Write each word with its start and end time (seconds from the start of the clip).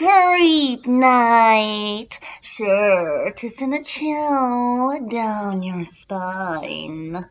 Creep 0.00 0.86
night, 0.86 2.18
sure 2.40 3.32
to 3.32 3.50
send 3.50 3.74
a 3.74 3.84
chill 3.84 5.06
down 5.06 5.62
your 5.62 5.84
spine. 5.84 7.28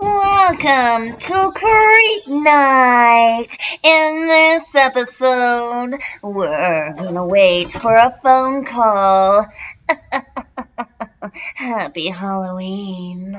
Welcome 0.00 1.16
to 1.16 1.52
Creep 1.54 2.26
Night. 2.26 3.56
In 3.84 4.26
this 4.26 4.74
episode, 4.74 6.00
we're 6.20 6.94
gonna 6.94 7.24
wait 7.24 7.70
for 7.70 7.94
a 7.94 8.10
phone 8.10 8.64
call. 8.64 9.46
Happy 11.54 12.08
Halloween. 12.08 13.36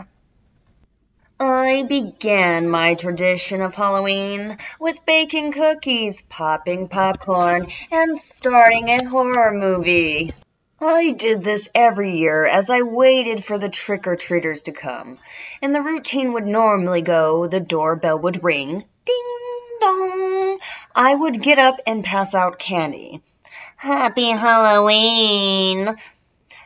I 1.38 1.83
began 1.83 2.70
my 2.70 2.95
tradition 2.95 3.61
of 3.61 3.75
Halloween 3.75 4.57
with 4.79 5.05
baking 5.05 5.51
cookies, 5.51 6.21
popping 6.21 6.88
popcorn, 6.88 7.68
and 7.91 8.18
starting 8.18 8.88
a 8.88 9.04
horror 9.04 9.51
movie. 9.51 10.32
I 10.79 11.11
did 11.11 11.43
this 11.43 11.68
every 11.75 12.11
year 12.11 12.46
as 12.46 12.69
I 12.69 12.83
waited 12.83 13.43
for 13.43 13.57
the 13.57 13.68
trick 13.68 14.07
or 14.07 14.15
treaters 14.15 14.61
to 14.63 14.71
come, 14.71 15.19
and 15.61 15.75
the 15.75 15.82
routine 15.82 16.32
would 16.32 16.46
normally 16.46 17.01
go 17.01 17.47
the 17.47 17.60
doorbell 17.60 18.19
would 18.19 18.41
ring, 18.41 18.86
ding 19.04 19.77
dong. 19.82 20.60
I 20.96 21.15
would 21.15 21.41
get 21.41 21.60
up 21.60 21.82
and 21.86 22.02
pass 22.02 22.33
out 22.33 22.60
candy. 22.60 23.21
Happy 23.75 24.29
Halloween! 24.29 25.97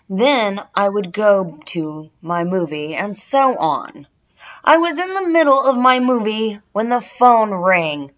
Then 0.07 0.61
I 0.75 0.87
would 0.87 1.11
go 1.11 1.59
to 1.65 2.11
my 2.21 2.43
movie, 2.43 2.93
and 2.93 3.17
so 3.17 3.57
on. 3.57 4.05
I 4.63 4.77
was 4.77 4.99
in 4.99 5.13
the 5.13 5.27
middle 5.27 5.63
of 5.63 5.77
my 5.77 5.99
movie 5.99 6.59
when 6.71 6.89
the 6.89 7.01
phone 7.01 7.53
rang. 7.53 8.11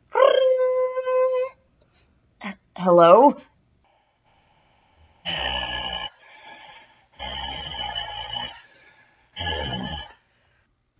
Hello? 2.75 3.37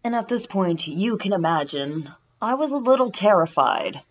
And 0.04 0.16
at 0.16 0.28
this 0.28 0.46
point, 0.46 0.88
you 0.88 1.18
can 1.18 1.34
imagine, 1.34 2.10
I 2.42 2.56
was 2.56 2.72
a 2.72 2.78
little 2.78 3.12
terrified. 3.12 4.02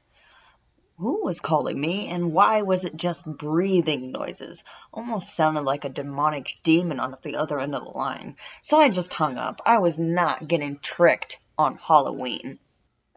Who 1.00 1.24
was 1.24 1.40
calling 1.40 1.80
me, 1.80 2.08
and 2.08 2.34
why 2.34 2.60
was 2.60 2.84
it 2.84 2.94
just 2.94 3.24
breathing 3.26 4.12
noises? 4.12 4.64
Almost 4.92 5.34
sounded 5.34 5.62
like 5.62 5.86
a 5.86 5.88
demonic 5.88 6.58
demon 6.62 7.00
on 7.00 7.16
the 7.22 7.36
other 7.36 7.58
end 7.58 7.74
of 7.74 7.84
the 7.84 7.90
line. 7.96 8.36
So 8.60 8.78
I 8.78 8.90
just 8.90 9.14
hung 9.14 9.38
up. 9.38 9.62
I 9.64 9.78
was 9.78 9.98
not 9.98 10.46
getting 10.46 10.78
tricked 10.78 11.38
on 11.56 11.78
Halloween. 11.78 12.58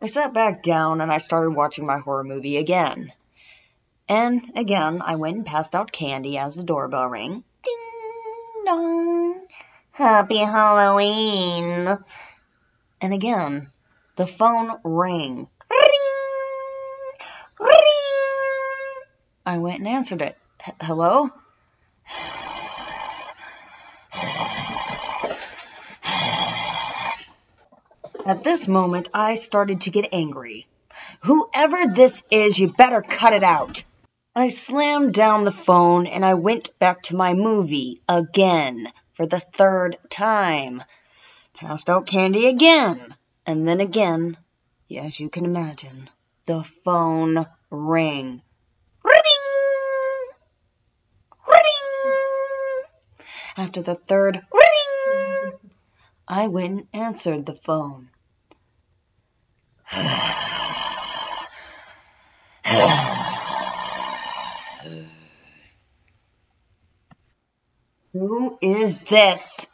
I 0.02 0.06
sat 0.06 0.34
back 0.34 0.64
down 0.64 1.02
and 1.02 1.12
I 1.12 1.18
started 1.18 1.58
watching 1.58 1.86
my 1.86 1.98
horror 1.98 2.24
movie 2.24 2.56
again. 2.56 3.12
And 4.08 4.54
again, 4.56 5.02
I 5.02 5.16
went 5.16 5.36
and 5.36 5.46
passed 5.46 5.76
out 5.76 5.92
candy 5.92 6.38
as 6.38 6.56
the 6.56 6.64
doorbell 6.64 7.08
rang. 7.08 7.44
Ding 7.64 8.64
dong. 8.66 9.42
Happy 9.92 10.38
Halloween. 10.38 11.86
And 13.02 13.14
again, 13.14 13.74
the 14.16 14.26
phone 14.26 14.80
rang. 14.86 15.50
I 19.46 19.58
went 19.58 19.80
and 19.80 19.88
answered 19.88 20.22
it. 20.22 20.38
Hello? 20.82 21.30
At 28.26 28.44
this 28.46 28.70
moment, 28.70 29.10
I 29.14 29.36
started 29.36 29.82
to 29.82 29.92
get 29.92 30.14
angry. 30.14 30.66
Whoever 31.24 31.88
this 31.88 32.24
is, 32.32 32.58
you 32.58 32.70
better 32.70 33.02
cut 33.02 33.34
it 33.34 33.44
out. 33.44 33.84
I 34.34 34.48
slammed 34.48 35.14
down 35.14 35.44
the 35.44 35.52
phone 35.52 36.08
and 36.08 36.24
I 36.24 36.36
went 36.36 36.78
back 36.80 37.04
to 37.04 37.16
my 37.16 37.34
movie 37.34 38.02
again 38.08 38.88
for 39.12 39.26
the 39.26 39.40
third 39.40 39.98
time. 40.10 40.82
Passed 41.54 41.90
out 41.90 42.08
candy 42.08 42.48
again. 42.48 43.16
And 43.46 43.68
then 43.68 43.82
again, 43.82 44.38
as 44.96 45.20
you 45.20 45.30
can 45.30 45.44
imagine, 45.44 46.10
the 46.46 46.64
phone 46.64 47.46
rang. 47.70 48.42
After 53.56 53.84
the 53.84 53.94
third 53.94 54.42
ring, 54.52 55.52
I 56.28 56.48
went 56.48 56.72
and 56.72 56.88
answered 56.92 57.46
the 57.46 57.54
phone. 57.54 58.10
Who 68.14 68.58
is 68.62 69.04
this? 69.04 69.68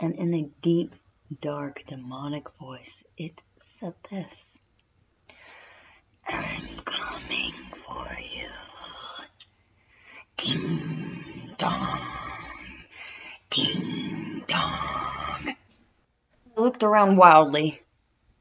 And 0.00 0.16
in 0.16 0.34
a 0.34 0.50
deep, 0.60 0.96
dark, 1.40 1.84
demonic 1.86 2.50
voice, 2.58 3.04
it 3.16 3.40
said 3.54 3.94
this 4.10 4.58
I'm 6.26 6.66
coming 6.84 7.52
for 7.74 8.08
you. 8.20 8.48
Ding 10.36 11.17
looked 16.78 16.88
around 16.88 17.16
wildly 17.16 17.80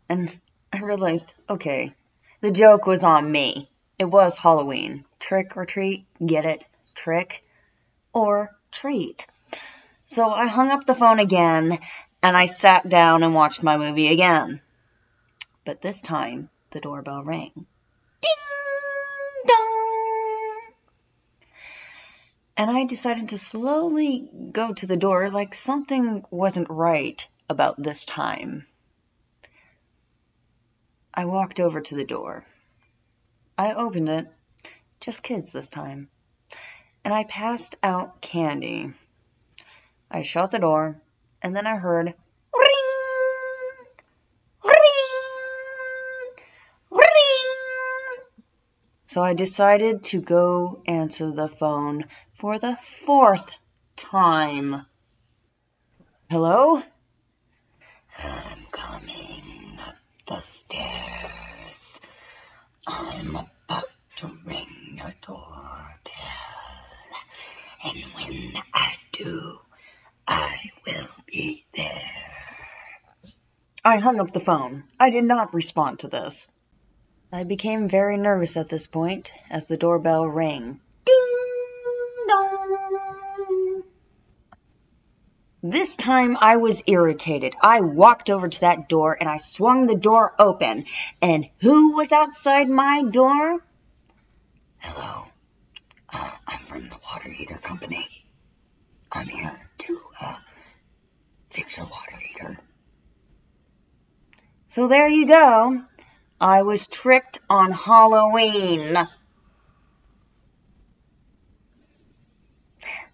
and 0.09 0.39
I 0.71 0.81
realized 0.81 1.33
okay, 1.49 1.95
the 2.39 2.51
joke 2.51 2.85
was 2.85 3.03
on 3.03 3.31
me. 3.31 3.67
It 3.97 4.05
was 4.05 4.37
Halloween. 4.37 5.05
Trick 5.17 5.57
or 5.57 5.65
treat, 5.65 6.05
get 6.23 6.45
it? 6.45 6.63
Trick 6.93 7.43
or 8.13 8.51
treat. 8.71 9.25
So 10.05 10.29
I 10.29 10.45
hung 10.45 10.69
up 10.69 10.85
the 10.85 10.93
phone 10.93 11.17
again 11.17 11.79
and 12.21 12.37
I 12.37 12.45
sat 12.45 12.87
down 12.87 13.23
and 13.23 13.33
watched 13.33 13.63
my 13.63 13.75
movie 13.75 14.09
again. 14.09 14.61
But 15.65 15.81
this 15.81 16.03
time 16.03 16.51
the 16.69 16.79
doorbell 16.79 17.23
rang. 17.23 17.65
Ding 18.21 19.47
dong. 19.47 20.73
And 22.55 22.69
I 22.69 22.85
decided 22.85 23.29
to 23.29 23.39
slowly 23.39 24.29
go 24.51 24.73
to 24.73 24.85
the 24.85 24.95
door 24.95 25.31
like 25.31 25.55
something 25.55 26.23
wasn't 26.29 26.67
right 26.69 27.27
about 27.49 27.81
this 27.81 28.05
time. 28.05 28.65
I 31.13 31.25
walked 31.25 31.59
over 31.59 31.81
to 31.81 31.95
the 31.95 32.05
door. 32.05 32.45
I 33.57 33.73
opened 33.73 34.09
it, 34.09 34.27
just 34.99 35.23
kids 35.23 35.51
this 35.51 35.69
time, 35.69 36.09
and 37.03 37.13
I 37.13 37.23
passed 37.23 37.75
out 37.81 38.21
candy. 38.21 38.91
I 40.11 40.21
shut 40.23 40.51
the 40.51 40.59
door, 40.59 41.01
and 41.41 41.55
then 41.55 41.65
I 41.65 41.75
heard 41.75 42.05
ring, 42.05 42.15
ring, 44.63 44.73
ring. 46.91 47.09
So 49.07 49.23
I 49.23 49.33
decided 49.33 50.03
to 50.03 50.21
go 50.21 50.83
answer 50.85 51.31
the 51.31 51.49
phone 51.49 52.05
for 52.35 52.59
the 52.59 52.77
fourth 53.05 53.49
time. 53.95 54.85
Hello? 56.29 56.83
I'm 58.19 58.65
coming 58.71 59.79
up 59.85 59.95
the 60.25 60.39
stairs. 60.39 62.01
I'm 62.85 63.35
about 63.35 63.89
to 64.17 64.27
ring 64.45 64.97
your 64.97 65.13
doorbell. 65.21 65.43
And 67.87 68.03
when 68.15 68.53
I 68.73 68.95
do, 69.13 69.59
I 70.27 70.57
will 70.85 71.07
be 71.25 71.65
there. 71.73 72.11
I 73.85 73.95
hung 73.97 74.19
up 74.19 74.33
the 74.33 74.41
phone. 74.41 74.83
I 74.99 75.09
did 75.09 75.23
not 75.23 75.53
respond 75.53 75.99
to 75.99 76.09
this. 76.09 76.49
I 77.31 77.45
became 77.45 77.87
very 77.87 78.17
nervous 78.17 78.57
at 78.57 78.67
this 78.67 78.87
point 78.87 79.31
as 79.49 79.67
the 79.67 79.77
doorbell 79.77 80.27
rang. 80.27 80.81
Ding 81.05 82.25
dong. 82.27 83.83
This 85.63 85.95
time 85.95 86.35
I 86.37 86.57
was 86.57 86.83
irritated. 86.87 87.55
I 87.61 87.79
walked 87.79 88.29
over 88.29 88.49
to 88.49 88.61
that 88.61 88.89
door 88.89 89.15
and 89.17 89.29
I 89.29 89.37
swung 89.37 89.87
the 89.87 89.95
door 89.95 90.33
open. 90.37 90.83
And 91.21 91.47
who 91.61 91.95
was 91.95 92.11
outside 92.11 92.67
my 92.67 93.03
door? 93.03 93.63
Hello. 94.79 95.27
From 96.77 96.89
the 96.89 96.99
water 97.09 97.31
heater 97.31 97.57
company. 97.57 98.05
I'm 99.11 99.27
here 99.27 99.59
to 99.79 99.99
uh, 100.21 100.37
fix 101.49 101.75
your 101.75 101.87
water 101.87 102.15
heater. 102.17 102.55
So 104.67 104.87
there 104.87 105.07
you 105.07 105.25
go. 105.25 105.81
I 106.39 106.61
was 106.61 106.85
tricked 106.85 107.39
on 107.49 107.71
Halloween. 107.71 108.95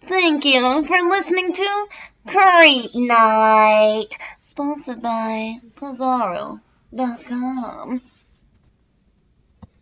Thank 0.02 0.44
you 0.44 0.84
for 0.84 0.98
listening 0.98 1.54
to 1.54 1.86
Creep 2.26 2.94
Night, 2.94 4.18
sponsored 4.40 5.00
by 5.00 5.54
Pizarro.com. 5.76 6.60